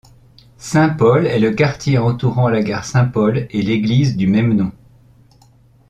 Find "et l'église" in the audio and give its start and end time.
3.51-4.17